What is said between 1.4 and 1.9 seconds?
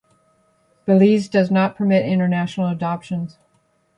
not